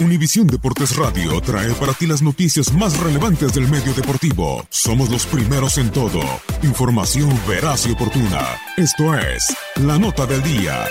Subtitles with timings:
[0.00, 4.66] Univisión Deportes Radio trae para ti las noticias más relevantes del medio deportivo.
[4.68, 6.20] Somos los primeros en todo.
[6.64, 8.40] Información veraz y oportuna.
[8.76, 10.84] Esto es La Nota del Día.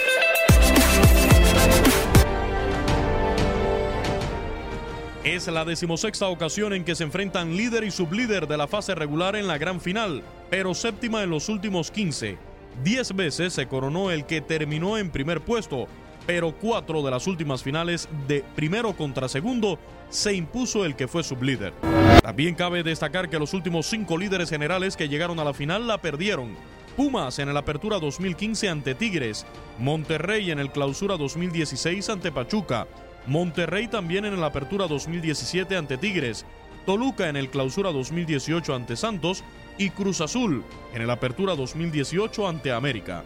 [5.25, 9.35] Es la decimosexta ocasión en que se enfrentan líder y sublíder de la fase regular
[9.35, 12.37] en la gran final, pero séptima en los últimos 15.
[12.85, 15.87] Diez veces se coronó el que terminó en primer puesto,
[16.25, 19.79] pero cuatro de las últimas finales de primero contra segundo
[20.09, 21.73] se impuso el que fue sublíder.
[22.21, 25.97] También cabe destacar que los últimos cinco líderes generales que llegaron a la final la
[25.97, 26.55] perdieron.
[26.95, 29.45] Pumas en el Apertura 2015 ante Tigres,
[29.79, 32.87] Monterrey en el Clausura 2016 ante Pachuca,
[33.25, 36.45] Monterrey también en el Apertura 2017 ante Tigres,
[36.85, 39.43] Toluca en el Clausura 2018 ante Santos
[39.77, 40.63] y Cruz Azul
[40.93, 43.23] en el Apertura 2018 ante América.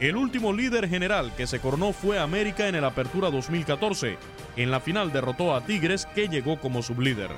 [0.00, 4.16] El último líder general que se coronó fue América en el Apertura 2014.
[4.56, 7.30] En la final derrotó a Tigres que llegó como sublíder.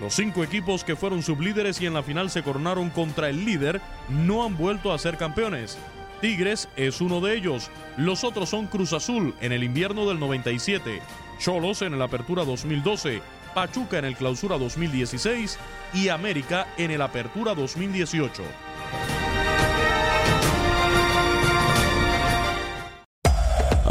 [0.00, 3.80] Los cinco equipos que fueron sublíderes y en la final se coronaron contra el líder
[4.10, 5.78] no han vuelto a ser campeones.
[6.20, 7.70] Tigres es uno de ellos.
[7.96, 11.00] Los otros son Cruz Azul en el invierno del 97,
[11.38, 13.22] Cholos en el Apertura 2012,
[13.54, 15.58] Pachuca en el Clausura 2016
[15.94, 18.42] y América en el Apertura 2018.